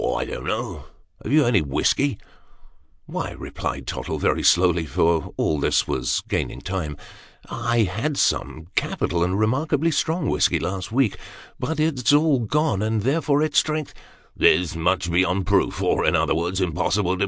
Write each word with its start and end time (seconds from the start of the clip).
"Oh, 0.03 0.15
I 0.15 0.25
don't 0.25 0.47
know 0.47 0.85
have 1.23 1.31
you 1.31 1.45
any 1.45 1.61
whiskey?"" 1.61 2.17
Why," 3.05 3.35
replied 3.37 3.85
Tottle, 3.85 4.17
very 4.17 4.41
slowly, 4.41 4.87
for 4.87 5.31
all 5.37 5.59
this 5.59 5.87
was 5.87 6.23
gaining 6.27 6.61
time," 6.61 6.97
I 7.75 7.85
Jiad 7.85 8.17
some 8.17 8.65
capital, 8.73 9.23
and 9.23 9.37
remarkably 9.37 9.91
strong 9.91 10.27
whiskey 10.27 10.57
last 10.57 10.91
week; 10.91 11.17
but 11.59 11.79
it's 11.79 12.11
all 12.11 12.39
gone 12.39 12.81
and 12.81 13.03
therefore 13.03 13.43
its 13.43 13.59
strength" 13.59 13.93
"Is 14.55 14.75
much 14.75 15.11
beyond 15.11 15.45
proof; 15.45 15.83
or, 15.83 16.03
in 16.03 16.15
other 16.15 16.33
words, 16.33 16.59
impossible 16.61 17.17
to 17.17 17.19